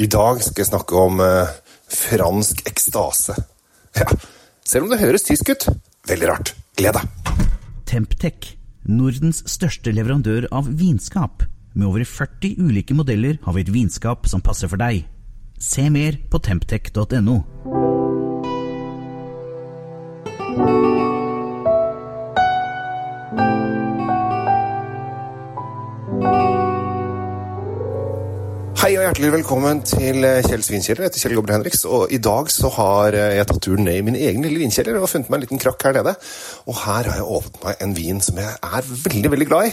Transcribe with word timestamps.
I 0.00 0.06
dag 0.08 0.38
skal 0.40 0.62
jeg 0.62 0.70
snakke 0.70 0.96
om 0.96 1.18
eh, 1.20 1.50
fransk 1.92 2.62
ekstase. 2.70 3.34
Ja, 3.98 4.06
selv 4.64 4.86
om 4.86 4.94
det 4.94 5.00
høres 5.02 5.26
tysk 5.26 5.50
ut. 5.52 5.66
Veldig 6.08 6.30
rart. 6.30 6.54
Gled 6.80 6.96
deg. 6.96 7.36
Temptec, 7.90 8.54
Nordens 8.88 9.42
største 9.50 9.92
leverandør 9.92 10.46
av 10.56 10.70
vinskap. 10.80 11.44
Med 11.74 11.90
over 11.90 12.06
40 12.08 12.56
ulike 12.64 12.96
modeller 12.96 13.36
har 13.44 13.58
vi 13.58 13.66
et 13.66 13.74
vinskap 13.74 14.24
som 14.30 14.40
passer 14.40 14.72
for 14.72 14.80
deg. 14.80 15.04
Se 15.60 15.84
mer 15.92 16.16
på 16.32 16.40
temptec.no. 16.48 17.36
Hei 28.90 28.96
og 28.98 29.04
hjertelig 29.04 29.28
velkommen 29.30 29.80
til 29.86 30.24
Kjells 30.42 30.66
vinkjeller. 30.72 31.04
Jeg 31.04 31.12
heter 31.12 31.22
Kjell 31.22 31.36
Gobler 31.38 31.54
Henriks, 31.54 31.84
og 31.86 32.10
i 32.10 32.18
dag 32.18 32.48
så 32.50 32.66
har 32.74 33.14
eh, 33.14 33.36
jeg 33.36 33.46
tatt 33.46 33.60
turen 33.62 33.84
ned 33.86 34.00
i 34.00 34.02
min 34.02 34.16
egen 34.18 34.42
lille 34.42 34.58
vinkjeller 34.64 34.96
og 34.98 35.06
funnet 35.12 35.30
meg 35.30 35.38
en 35.38 35.44
liten 35.44 35.62
krakk 35.62 35.84
her 35.86 35.94
nede. 35.94 36.16
Og 36.66 36.74
her 36.74 37.06
har 37.06 37.20
jeg 37.20 37.28
åpnet 37.36 37.60
meg 37.68 37.84
en 37.86 37.94
vin 37.94 38.18
som 38.26 38.40
jeg 38.42 38.50
er 38.50 38.88
veldig, 38.90 39.30
veldig 39.36 39.46
glad 39.46 39.68
i. 39.68 39.72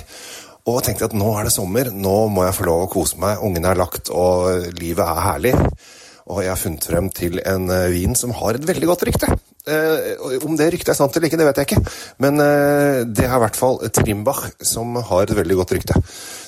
Og 0.69 0.77
tenkte 0.85 1.09
at 1.09 1.17
nå 1.17 1.31
er 1.33 1.49
det 1.49 1.55
sommer, 1.55 1.89
nå 1.89 2.15
må 2.29 2.45
jeg 2.45 2.59
få 2.59 2.69
lov 2.69 2.83
å 2.85 2.91
kose 2.93 3.17
meg. 3.23 3.41
Ungene 3.41 3.73
er 3.73 3.81
lagt, 3.81 4.13
og 4.13 4.69
livet 4.77 5.01
er 5.07 5.25
herlig. 5.31 5.55
Og 6.27 6.43
jeg 6.45 6.53
har 6.53 6.61
funnet 6.67 6.89
frem 6.91 7.09
til 7.23 7.41
en 7.41 7.71
eh, 7.73 7.89
vin 7.97 8.13
som 8.21 8.37
har 8.37 8.61
et 8.61 8.69
veldig 8.69 8.93
godt 8.93 9.09
rykte. 9.09 9.33
Eh, 9.67 10.37
om 10.47 10.55
det 10.55 10.69
ryktet 10.71 10.93
er 10.93 10.97
sant 10.97 11.15
eller 11.17 11.27
ikke, 11.27 11.39
det 11.39 11.47
vet 11.49 11.59
jeg 11.61 11.69
ikke. 11.69 11.95
Men 12.23 12.39
eh, 12.43 13.01
det 13.03 13.25
er 13.27 13.35
i 13.35 13.41
hvert 13.43 13.59
fall 13.59 13.81
Trimbach 13.93 14.45
som 14.63 14.95
har 15.09 15.25
et 15.25 15.35
veldig 15.37 15.57
godt 15.59 15.75
rykte. 15.75 15.99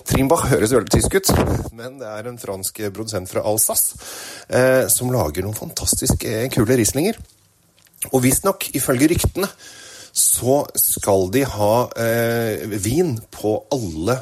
Trimbach 0.09 0.48
høres 0.54 0.73
veldig 0.76 0.94
tysk 0.95 1.20
ut, 1.20 1.34
men 1.76 2.00
det 2.00 2.08
er 2.08 2.30
en 2.30 2.40
fransk 2.40 2.80
produsent 2.95 3.30
fra 3.32 3.44
Alsace 3.50 4.00
eh, 4.48 4.88
som 4.92 5.12
lager 5.14 5.44
noen 5.45 5.58
fantastisk 5.58 6.23
eh, 6.30 6.48
kule 6.54 6.80
rislinger. 6.80 7.20
Og 8.14 8.23
visstnok, 8.23 8.70
ifølge 8.80 9.11
ryktene, 9.11 9.50
så 10.16 10.64
skal 10.80 11.28
de 11.33 11.44
ha 11.48 11.73
eh, 12.00 12.64
vin 12.81 13.17
på 13.36 13.58
alle 13.76 14.16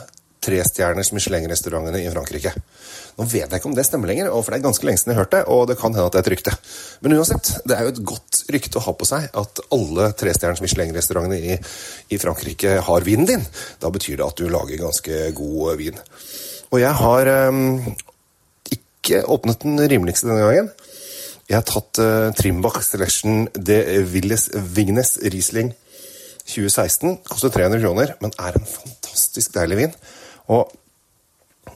trestjerners 0.47 1.11
Michelin-restaurantene 1.15 1.99
i 2.01 2.11
Frankrike. 2.13 2.53
Nå 3.17 3.25
vet 3.25 3.47
jeg 3.47 3.59
ikke 3.59 3.69
om 3.69 3.75
det 3.75 3.85
stemmer 3.87 4.11
lenger, 4.11 4.29
for 4.31 4.53
det 4.53 4.59
er 4.59 4.65
ganske 4.67 4.87
lenge 4.87 5.01
siden 5.01 5.13
jeg 5.13 5.19
hørte 5.19 5.39
det, 5.39 5.45
og 5.53 5.63
det 5.69 5.77
kan 5.79 5.95
hende 5.95 6.05
at 6.07 6.15
det 6.15 6.19
er 6.19 6.25
et 6.25 6.31
rykte. 6.35 6.53
Men 7.01 7.15
uansett, 7.17 7.49
det 7.65 7.77
er 7.77 7.85
jo 7.85 7.93
et 7.93 8.03
godt 8.11 8.41
rykte 8.53 8.79
å 8.79 8.83
ha 8.85 8.93
på 8.97 9.07
seg 9.09 9.25
at 9.41 9.61
alle 9.75 10.11
trestjerners 10.19 10.61
Michelin-restaurantene 10.63 11.39
i, 11.39 11.57
i, 12.13 12.19
Frankrike 12.21 12.77
har 12.87 13.07
vinen 13.07 13.29
din. 13.29 13.47
Da 13.81 13.89
betyr 13.93 14.19
det 14.19 14.27
at 14.27 14.37
du 14.37 14.51
lager 14.53 14.83
ganske 14.83 15.23
god 15.37 15.81
vin. 15.81 15.97
Og 16.69 16.83
jeg 16.83 16.93
har 17.01 17.31
um, 17.49 17.65
ikke 18.77 19.23
åpnet 19.33 19.65
den 19.65 19.81
rimeligste 19.81 20.29
denne 20.29 20.45
gangen. 20.45 20.71
Jeg 21.47 21.57
har 21.57 21.65
tatt 21.65 22.03
uh, 22.03 22.29
Trimbach 22.37 22.81
Selection 22.83 23.47
de 23.55 23.81
Villes 24.13 24.49
Vignes 24.75 25.15
Riesling 25.25 25.73
2016. 26.47 27.23
Koster 27.27 27.49
300 27.55 27.81
kroner, 27.81 28.13
men 28.21 28.35
er 28.37 28.59
en 28.59 28.67
fantastisk 28.67 29.55
deilig 29.57 29.81
vin. 29.81 29.97
Og 30.53 30.71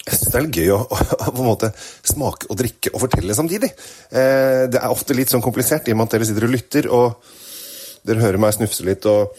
jeg 0.02 0.18
syns 0.18 0.32
det 0.34 0.40
er 0.40 0.50
gøy 0.62 0.74
å, 0.74 0.80
å, 0.94 1.30
på 1.30 1.44
en 1.44 1.50
måte 1.50 1.72
smake 1.78 2.50
og 2.50 2.60
drikke 2.62 2.94
og 2.94 3.04
fortelle 3.04 3.38
samtidig. 3.38 3.72
Eh, 4.10 4.68
det 4.72 4.82
er 4.82 4.94
ofte 4.94 5.18
litt 5.18 5.32
sånn 5.32 5.44
komplisert 5.46 5.88
i 5.88 5.96
og 5.96 6.02
med 6.02 6.10
at 6.10 6.18
dere 6.18 6.30
sitter 6.30 6.48
og 6.48 6.56
lytter, 6.56 6.90
og 6.90 8.08
dere 8.08 8.24
hører 8.24 8.42
meg 8.42 8.56
snufse 8.58 8.86
litt 8.88 9.06
og 9.10 9.36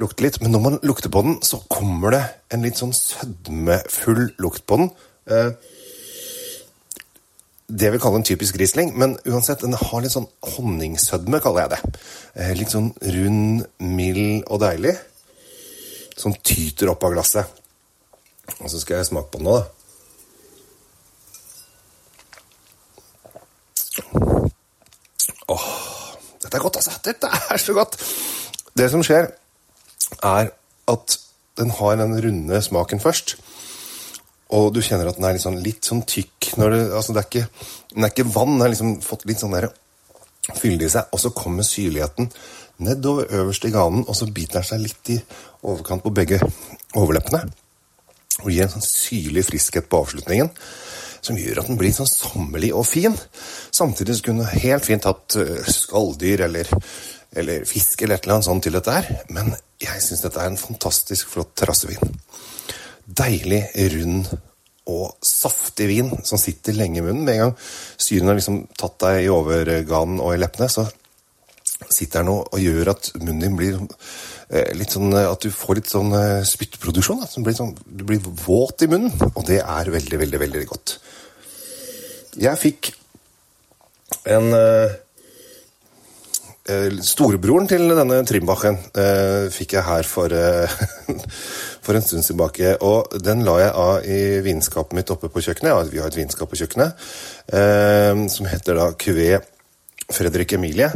lukte 0.00 0.24
litt. 0.24 0.38
Men 0.44 0.54
når 0.54 0.64
man 0.66 0.78
lukter 0.86 1.12
på 1.12 1.24
den, 1.26 1.40
så 1.44 1.62
kommer 1.72 2.14
det 2.16 2.22
en 2.54 2.64
litt 2.66 2.80
sånn 2.80 2.94
sødmefull 2.96 4.30
lukt 4.42 4.66
på 4.68 4.80
den. 4.82 4.92
Eh, 5.30 5.52
det 7.70 7.92
vil 7.92 8.02
kalle 8.02 8.18
en 8.18 8.26
typisk 8.26 8.56
Riesling, 8.58 8.96
men 8.98 9.14
uansett, 9.30 9.62
den 9.62 9.76
har 9.78 10.02
litt 10.02 10.14
sånn 10.14 10.26
honningsødme, 10.56 11.38
kaller 11.42 11.66
jeg 11.66 11.72
det. 11.74 12.00
Eh, 12.34 12.52
litt 12.58 12.74
sånn 12.74 12.90
rund, 13.14 13.64
mild 13.78 14.50
og 14.50 14.62
deilig. 14.64 14.96
Som 16.18 16.34
tyter 16.44 16.90
opp 16.92 17.06
av 17.06 17.14
glasset. 17.14 17.59
Og 18.60 18.70
så 18.70 18.80
skal 18.80 19.00
jeg 19.00 19.10
smake 19.10 19.30
på 19.32 19.40
den 19.40 19.48
nå, 19.48 19.58
da. 19.58 19.64
Åh, 25.50 25.68
dette 26.42 26.56
er 26.56 26.62
godt, 26.62 26.78
altså. 26.80 26.92
Dette 27.04 27.26
er 27.26 27.58
så 27.60 27.74
godt. 27.76 27.96
Det 28.76 28.90
som 28.92 29.02
skjer, 29.04 29.30
er 30.22 30.52
at 30.90 31.18
den 31.58 31.72
har 31.78 31.96
den 32.00 32.14
runde 32.24 32.62
smaken 32.62 33.00
først. 33.02 33.36
Og 34.50 34.72
du 34.74 34.80
kjenner 34.82 35.10
at 35.10 35.18
den 35.18 35.26
er 35.26 35.36
litt 35.36 35.44
sånn, 35.44 35.60
litt 35.62 35.86
sånn 35.86 36.02
tykk. 36.08 36.52
Når 36.58 36.74
det, 36.74 36.80
altså 36.98 37.14
det 37.14 37.22
er 37.22 37.28
ikke, 37.28 37.46
den 37.94 38.06
er 38.06 38.14
ikke 38.14 38.30
vann. 38.34 38.56
Den 38.56 38.64
har 38.64 38.72
liksom 38.72 38.96
fått 39.04 39.26
litt 39.30 39.42
sånn 39.42 39.54
der 39.54 39.68
fyldig 40.58 40.88
i 40.88 40.94
seg. 40.96 41.10
Og 41.14 41.22
så 41.22 41.32
kommer 41.36 41.66
syrligheten 41.66 42.30
nedover 42.80 43.28
øverst 43.36 43.66
i 43.68 43.72
ganen, 43.74 44.06
og 44.08 44.16
så 44.16 44.30
biter 44.32 44.60
den 44.60 44.68
seg 44.70 44.80
litt 44.80 45.10
i 45.12 45.18
overkant 45.68 46.02
på 46.04 46.14
begge 46.16 46.40
overleppene. 46.96 47.44
Og 48.42 48.50
gir 48.52 48.66
en 48.66 48.74
sånn 48.74 48.86
syrlig 48.86 49.46
friskhet 49.48 49.90
på 49.90 50.02
avslutningen 50.04 50.52
som 51.20 51.36
gjør 51.36 51.60
at 51.60 51.68
den 51.68 51.76
blir 51.76 51.92
sånn 51.92 52.08
sommerlig 52.08 52.70
og 52.72 52.86
fin. 52.88 53.16
Samtidig 53.76 54.16
så 54.16 54.24
kunne 54.24 54.46
du 54.46 54.62
helt 54.62 54.86
fint 54.86 55.04
hatt 55.04 55.36
skalldyr 55.68 56.46
eller, 56.46 56.70
eller 57.36 57.66
fisk 57.68 58.00
eller 58.00 58.16
et 58.16 58.24
eller 58.24 58.38
annet 58.38 58.48
sånt 58.48 58.64
til 58.64 58.76
dette 58.78 58.94
her. 58.94 59.10
Men 59.28 59.52
jeg 59.80 60.00
syns 60.04 60.24
dette 60.24 60.40
er 60.40 60.48
en 60.48 60.60
fantastisk 60.60 61.28
flott 61.34 61.52
terrassevin. 61.60 62.16
Deilig, 63.04 63.66
rund 63.92 64.30
og 64.90 65.20
saftig 65.24 65.88
vin 65.90 66.10
som 66.26 66.40
sitter 66.40 66.76
lenge 66.76 67.00
i 67.00 67.04
munnen. 67.04 67.24
Med 67.26 67.36
en 67.36 67.44
gang 67.44 67.54
syren 68.00 68.30
har 68.30 68.38
liksom 68.38 68.62
tatt 68.78 68.98
deg 69.04 69.24
i 69.24 69.30
overganen 69.32 70.22
og 70.22 70.34
i 70.34 70.40
leppene, 70.40 70.70
så 70.72 70.86
sitter 71.90 72.22
den 72.22 72.32
og, 72.34 72.56
gjør 72.60 72.92
at 72.94 73.12
munnen 73.20 73.44
din 73.44 73.58
blir 73.58 73.78
litt 74.50 74.90
sånn 74.96 75.12
At 75.14 75.44
du 75.44 75.52
får 75.54 75.78
litt 75.78 75.90
sånn 75.92 76.10
spyttproduksjon. 76.46 77.20
Blir 77.46 77.54
sånn, 77.54 77.76
du 77.86 78.02
blir 78.08 78.18
våt 78.18 78.82
i 78.82 78.88
munnen, 78.90 79.12
og 79.30 79.44
det 79.46 79.60
er 79.62 79.92
veldig, 79.94 80.18
veldig, 80.24 80.40
veldig 80.42 80.64
godt. 80.72 80.96
Jeg 82.40 82.58
fikk 82.58 82.90
en 84.30 84.50
Storebroren 87.02 87.66
til 87.70 87.88
denne 87.96 88.20
Trimbachen 88.28 88.76
uh, 88.94 89.48
fikk 89.50 89.74
jeg 89.74 89.86
her 89.86 90.06
for, 90.06 90.30
uh, 90.30 90.70
for 91.84 91.96
en 91.96 92.04
stund 92.04 92.26
tilbake. 92.26 92.76
Og 92.86 93.16
den 93.24 93.42
la 93.46 93.56
jeg 93.62 93.72
av 93.82 94.04
i 94.06 94.20
vinskapet 94.44 94.94
mitt 94.98 95.10
oppe 95.10 95.30
på 95.32 95.42
kjøkkenet. 95.42 95.72
Ja, 95.72 95.80
vi 95.90 96.02
har 96.02 96.12
et 96.12 96.18
vinskap 96.20 96.50
på 96.50 96.60
kjøkkenet 96.60 97.08
som 98.30 98.46
heter 98.46 98.76
da 98.78 98.84
Cuvé 98.94 99.40
Fredrik 100.12 100.52
Emilie. 100.54 100.90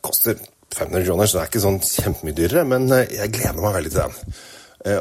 koster 0.00 0.38
500 0.76 1.04
kroner, 1.06 1.28
så 1.28 1.38
det 1.38 1.42
er 1.42 1.50
ikke 1.50 1.62
sånn 1.66 1.78
kjempemye 1.84 2.36
dyrere, 2.38 2.64
men 2.68 2.88
jeg 2.90 3.32
gleder 3.34 3.60
meg 3.60 3.76
veldig 3.78 3.92
til 3.94 4.02
den. 4.02 4.40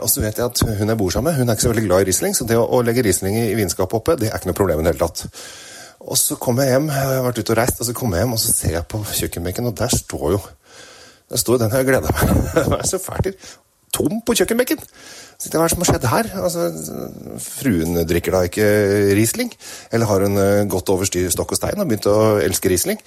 Og 0.02 0.10
så 0.12 0.24
vet 0.24 0.40
jeg 0.42 0.50
at 0.50 0.62
hun 0.82 0.92
jeg 0.92 1.00
bor 1.00 1.14
sammen 1.14 1.32
med, 1.32 1.40
hun 1.40 1.52
er 1.52 1.56
ikke 1.56 1.68
så 1.68 1.72
veldig 1.72 1.86
glad 1.86 2.04
i 2.04 2.08
Riesling, 2.10 2.34
så 2.36 2.48
det 2.50 2.58
å 2.60 2.82
legge 2.84 3.06
Riesling 3.06 3.38
i 3.40 3.56
vinskapet 3.56 3.96
oppe, 4.02 4.18
det 4.20 4.28
er 4.28 4.40
ikke 4.40 4.50
noe 4.52 4.58
problem 4.58 4.82
i 4.82 4.88
det 4.88 4.96
hele 4.96 5.08
tatt. 5.08 5.44
Og 6.00 6.20
så 6.20 6.36
kommer 6.40 6.68
jeg 6.68 6.76
hjem, 6.78 6.90
jeg 6.92 7.08
har 7.12 7.26
vært 7.28 7.40
ute 7.40 7.54
og 7.54 7.60
reist, 7.60 7.80
og 7.80 7.88
så 7.88 7.96
kommer 7.96 8.20
jeg 8.20 8.26
hjem 8.26 8.36
og 8.36 8.42
så 8.44 8.56
ser 8.56 8.76
jeg 8.76 8.90
på 8.92 9.02
kjøkkenbenken, 9.08 9.70
og 9.70 9.78
der 9.80 9.96
står 9.96 10.28
jo 10.36 10.42
der 11.30 11.38
står 11.38 11.60
den 11.62 11.74
jeg 11.74 11.86
gleda 11.86 12.14
meg 12.72 12.86
så 12.90 12.98
fælt 13.02 13.30
til. 13.30 13.50
Tom 14.00 14.22
på 14.24 14.36
kjøkkenbenken! 14.40 14.80
Så 15.40 15.48
Hva 15.54 15.62
er 15.64 15.70
det 15.70 15.72
som 15.72 15.84
har 15.84 15.88
skjedd 15.88 16.06
her? 16.12 16.28
Altså, 16.44 16.64
fruen 17.40 18.00
drikker 18.08 18.36
da 18.36 18.42
ikke 18.48 18.66
Riesling? 19.16 19.52
Eller 19.92 20.10
har 20.10 20.26
hun 20.26 20.40
gått 20.72 20.92
over 20.92 21.08
styr 21.08 21.30
stokk 21.32 21.54
og 21.56 21.60
stein 21.60 21.80
og 21.80 21.88
begynt 21.88 22.10
å 22.12 22.16
elske 22.44 22.72
Riesling? 22.72 23.00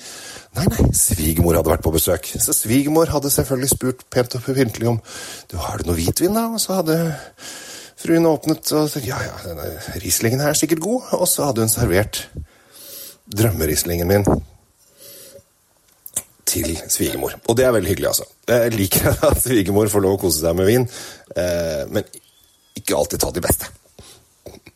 Nei, 0.57 0.65
nei, 0.69 0.87
svigermor 0.97 1.59
hadde 1.59 1.73
vært 1.75 1.85
på 1.85 1.93
besøk. 1.93 2.31
Så 2.41 2.55
svigermor 2.57 3.13
hadde 3.13 3.33
selvfølgelig 3.33 3.73
spurt 3.73 4.07
pent 4.13 4.37
og 4.37 4.47
pyntelig 4.49 4.89
om 4.95 5.03
du 5.53 5.59
har 5.61 5.81
du 5.81 5.91
noe 5.91 5.99
hvitvin, 5.99 6.37
da? 6.37 6.47
Og 6.53 6.61
så 6.61 6.79
hadde 6.81 6.97
fruen 8.01 8.29
åpnet 8.29 8.73
og 8.77 8.89
sagt 8.93 9.09
ja, 9.09 9.21
ja, 9.25 9.37
denne 9.45 9.69
Rieslingen 10.01 10.45
er 10.45 10.57
sikkert 10.57 10.85
god. 10.85 11.13
Og 11.21 11.29
så 11.29 11.51
hadde 11.51 11.65
hun 11.65 11.73
servert 11.73 12.27
drømmerislingen 13.33 14.09
min 14.09 14.29
til 16.53 16.73
svigermor. 16.87 17.37
Og 17.49 17.57
det 17.59 17.67
er 17.67 17.75
veldig 17.75 17.93
hyggelig, 17.93 18.11
altså. 18.13 18.27
Jeg 18.49 18.75
liker 18.77 19.15
at 19.31 19.41
svigermor 19.43 19.91
får 19.93 20.05
lov 20.05 20.19
å 20.19 20.23
kose 20.27 20.43
seg 20.43 20.59
med 20.59 20.69
vin, 20.69 20.89
eh, 21.37 21.85
men 21.93 22.05
ikke 22.79 22.99
alltid 22.99 23.23
ta 23.23 23.33
de 23.33 23.45
beste. 23.45 23.71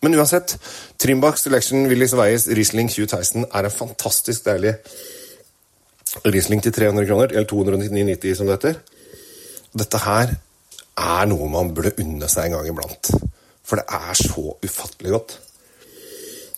Men 0.04 0.16
uansett, 0.18 0.56
Trimbach 1.00 1.38
Selection 1.40 1.88
Willis 1.90 2.14
Weies 2.14 2.46
Riesling 2.52 2.90
2016 2.92 3.46
er 3.46 3.66
en 3.66 3.74
fantastisk 3.74 4.44
deilig 4.46 4.76
Riesling 6.24 6.62
til 6.64 6.72
300 6.72 7.08
kroner, 7.08 7.32
eller 7.32 7.48
299,90 7.50 8.36
som 8.38 8.48
det 8.48 8.56
heter. 8.56 8.78
Dette 9.76 10.00
her 10.04 10.36
er 10.96 11.26
noe 11.28 11.48
man 11.52 11.74
burde 11.76 11.96
unne 12.00 12.28
seg 12.30 12.48
en 12.48 12.56
gang 12.56 12.70
iblant. 12.70 13.10
For 13.66 13.80
det 13.80 13.84
er 13.92 14.16
så 14.16 14.54
ufattelig 14.64 15.12
godt 15.12 15.36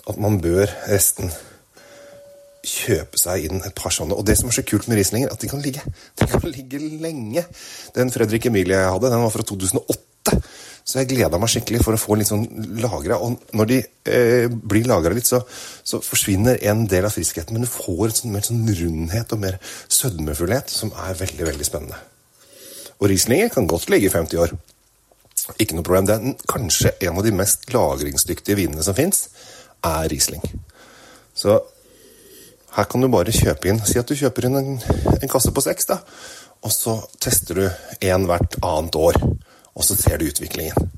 at 0.09 0.21
man 0.21 0.39
bør 0.41 0.69
resten 0.89 1.33
kjøpe 2.69 3.21
seg 3.21 3.49
inn 3.49 3.63
et 3.65 3.77
par 3.77 3.95
sånne. 3.95 4.17
Og 4.17 4.27
det 4.29 4.37
som 4.39 4.51
er 4.51 4.59
så 4.59 4.65
kult 4.67 4.89
med 4.89 5.01
Rieslinger, 5.01 5.33
at 5.33 5.41
de 5.43 5.51
kan 5.51 5.63
ligge. 5.65 5.83
De 6.21 6.29
kan 6.29 6.45
ligge 6.45 6.81
lenge. 7.03 7.45
Den 7.97 8.13
Fredrik 8.15 8.49
Emilie 8.51 8.79
jeg 8.79 8.93
hadde, 8.95 9.11
den 9.13 9.25
var 9.25 9.35
fra 9.35 9.47
2008. 9.49 10.39
Så 10.89 11.03
jeg 11.03 11.11
gleda 11.11 11.37
meg 11.37 11.51
skikkelig 11.53 11.83
for 11.85 11.93
å 11.93 12.01
få 12.01 12.17
litt 12.17 12.31
sånn 12.31 12.47
lagra. 12.81 13.19
Og 13.21 13.51
når 13.57 13.69
de 13.69 13.79
eh, 14.09 14.47
blir 14.49 14.89
lagra 14.89 15.13
litt, 15.13 15.29
så, 15.29 15.43
så, 15.85 16.01
forsvinner 16.05 16.63
en 16.71 16.87
del 16.89 17.05
av 17.05 17.13
friskheten. 17.13 17.53
Men 17.53 17.67
du 17.67 17.69
får 17.69 18.07
en 18.07 18.17
sånn, 18.21 18.33
mer 18.33 18.47
sånn 18.47 18.65
rundhet 18.79 19.35
og 19.37 19.43
mer 19.43 19.59
sødmefullhet 19.85 20.73
som 20.73 20.95
er 21.05 21.19
veldig, 21.21 21.45
veldig 21.51 21.69
spennende. 21.69 22.01
Og 22.99 23.13
Rieslinger 23.13 23.53
kan 23.53 23.69
godt 23.69 23.93
ligge 23.93 24.09
i 24.09 24.15
50 24.15 24.41
år. 24.47 24.57
Ikke 25.61 25.77
noe 25.77 25.85
problem. 25.85 26.09
Det 26.09 26.17
er 26.17 26.49
kanskje 26.49 26.95
en 27.05 27.21
av 27.21 27.27
de 27.27 27.37
mest 27.37 27.69
lagringsdyktige 27.75 28.57
vinene 28.59 28.85
som 28.85 28.97
fins, 28.97 29.27
er 29.85 30.09
Riesling. 30.09 30.43
Så 31.37 31.61
her 32.77 32.85
kan 32.85 33.03
du 33.03 33.09
bare 33.09 33.33
kjøpe 33.35 33.71
inn 33.71 33.81
Si 33.87 33.99
at 33.99 34.09
du 34.09 34.17
kjøper 34.19 34.47
inn 34.49 34.59
en, 34.59 34.75
en 35.23 35.31
kasse 35.31 35.53
på 35.55 35.65
seks, 35.65 35.89
da. 35.89 36.01
Og 36.67 36.73
så 36.75 36.97
tester 37.23 37.55
du 37.55 37.65
én 38.03 38.27
hvert 38.29 38.59
annet 38.67 38.99
år 38.99 39.21
og 39.79 39.85
så 39.85 39.95
ser 39.97 40.19
du 40.19 40.27
utviklingen. 40.27 40.91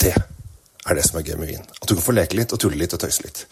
Det 0.00 0.12
er 0.90 0.98
det 0.98 1.06
som 1.06 1.20
er 1.20 1.26
gøy 1.26 1.36
med 1.40 1.52
vin. 1.52 1.66
At 1.80 1.88
du 1.88 1.94
kan 1.94 2.04
få 2.04 2.16
leke 2.16 2.38
litt 2.38 2.54
og 2.54 2.62
tulle 2.62 2.80
litt 2.80 2.94
og 2.96 3.02
tøyse 3.02 3.24
litt. 3.24 3.44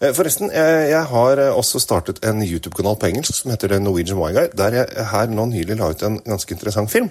Eh, 0.00 0.12
forresten, 0.16 0.52
jeg 0.52 1.04
har 1.12 1.40
eh, 1.40 1.54
også 1.56 1.80
startet 1.82 2.22
en 2.28 2.42
YouTube-kanal 2.44 2.98
på 3.00 3.08
engelsk 3.10 3.40
som 3.40 3.54
heter 3.54 3.78
Norwegian 3.78 4.20
Wine 4.20 4.36
Guy, 4.38 4.52
der 4.58 4.78
jeg 4.80 5.08
her 5.12 5.32
nå 5.32 5.48
nylig 5.50 5.78
la 5.80 5.92
ut 5.92 6.04
en 6.06 6.20
ganske 6.26 6.54
interessant 6.54 6.92
film. 6.92 7.10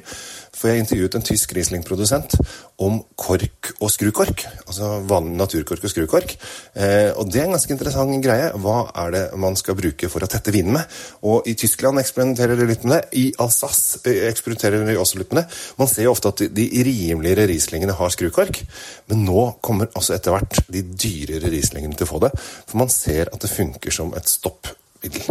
For 0.52 0.68
jeg 0.68 0.84
intervjuet 0.84 1.16
en 1.16 1.24
tysk 1.24 1.54
Riesling-produsent 1.56 2.36
om 2.84 2.98
kork 3.16 3.72
og 3.80 3.88
skrukork. 3.94 4.44
Altså 4.66 4.98
vanlig 5.08 5.38
naturkork 5.40 5.86
og 5.88 5.94
skrukork. 5.94 6.34
Eh, 6.76 7.12
og 7.16 7.32
det 7.32 7.40
er 7.40 7.48
en 7.48 7.56
ganske 7.56 7.72
interessant 7.72 8.18
greie. 8.24 8.50
Hva 8.60 8.84
er 9.06 9.14
det 9.16 9.24
man 9.40 9.56
skal 9.60 9.78
bruke 9.80 10.10
for 10.12 10.26
å 10.26 10.30
tette 10.32 10.52
vinen 10.52 10.76
med? 10.76 11.00
Og 11.24 11.48
i 11.48 11.56
Tyskland 11.56 12.02
eksperimenterer 12.02 12.60
de 12.60 12.68
litt 12.68 12.84
med 12.84 12.98
det. 12.98 13.02
I 13.16 13.26
Alsace 13.40 14.02
eh, 14.04 14.26
eksperimenterer 14.28 14.84
de 14.90 14.98
også 15.00 15.22
litt 15.22 15.32
med 15.32 15.44
det. 15.44 15.62
Man 15.80 15.92
ser 15.92 16.10
jo 16.10 16.16
ofte 16.18 16.34
at 16.34 16.44
de 16.52 16.68
rimeligere 16.84 17.48
Rieslingene 17.48 17.96
har 17.96 18.12
skrukork, 18.12 18.60
men 19.08 19.24
nå 19.24 19.48
kommer 19.64 19.71
altså 19.72 20.16
etter 20.16 20.36
hvert 20.36 20.62
de 20.72 20.84
dyrere 20.92 21.52
Rieslingene 21.52 21.96
til 21.96 22.08
å 22.08 22.12
få 22.12 22.22
det. 22.26 22.32
For 22.68 22.82
man 22.82 22.92
ser 22.92 23.32
at 23.32 23.42
det 23.42 23.52
funker 23.52 23.96
som 23.96 24.12
et 24.18 24.30
stoppmiddel. 24.30 25.30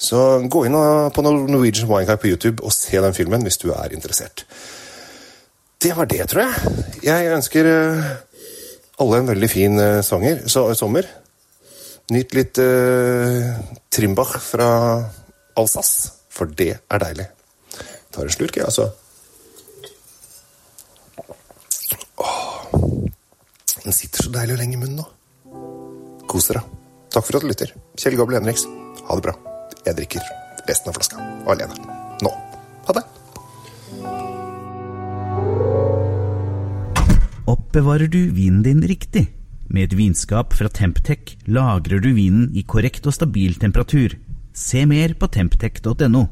Så 0.00 0.22
gå 0.48 0.64
inn 0.66 0.78
på 1.14 1.24
Norwegian 1.26 1.90
Wine 1.90 2.08
Guy 2.08 2.20
på 2.22 2.32
YouTube 2.32 2.64
og 2.64 2.74
se 2.74 3.02
den 3.02 3.16
filmen 3.16 3.44
hvis 3.46 3.60
du 3.62 3.68
er 3.74 3.94
interessert. 3.94 4.46
Det 5.82 5.96
var 5.96 6.06
det, 6.06 6.22
tror 6.30 6.44
jeg. 6.46 6.74
Jeg 7.02 7.32
ønsker 7.34 7.66
eh, 7.66 8.10
alle 9.02 9.18
en 9.18 9.30
veldig 9.32 9.50
fin 9.50 9.80
eh, 9.82 10.02
sanger, 10.06 10.44
så, 10.46 10.68
sommer. 10.78 11.08
Nyt 12.12 12.34
litt 12.36 12.58
uh, 12.60 13.46
Trimbach 13.90 14.34
fra 14.42 14.66
Alsace, 15.56 16.10
for 16.28 16.50
det 16.50 16.74
er 16.76 17.00
deilig. 17.00 17.26
Tar 18.12 18.26
en 18.26 18.34
slurk, 18.34 18.58
jeg, 18.58 18.66
altså. 18.66 18.90
Åh, 22.20 22.42
så 24.22 24.32
deilig 24.34 24.56
å 24.56 24.60
lenge 24.60 24.78
i 24.78 24.80
munnen 24.80 25.00
nå. 25.02 25.08
Kos 26.30 26.48
dere. 26.50 26.62
Takk 27.12 27.26
for 27.26 27.38
at 27.38 27.44
du 27.44 27.50
lytter. 27.50 27.72
Kjell 28.00 28.16
Gabel 28.16 28.38
Henriks, 28.38 28.64
ha 29.08 29.18
det 29.18 29.24
bra. 29.26 29.34
Jeg 29.82 29.98
drikker 29.98 30.30
resten 30.68 30.92
av 30.92 30.96
flaska 30.96 31.24
alene. 31.50 31.76
Nå. 32.22 32.32
Ha 32.86 32.96
det. 32.96 33.04
Oppbevarer 37.52 38.08
du 38.08 38.20
vinen 38.32 38.62
din 38.64 38.82
riktig? 38.86 39.26
Med 39.72 39.88
et 39.88 39.96
vinskap 39.96 40.52
fra 40.56 40.68
Temptec 40.68 41.34
lagrer 41.48 42.00
du 42.04 42.12
vinen 42.14 42.50
i 42.54 42.64
korrekt 42.68 43.06
og 43.08 43.16
stabil 43.16 43.56
temperatur. 43.60 44.18
Se 44.52 44.84
mer 44.86 45.14
på 45.18 45.28
temptec.no. 45.32 46.26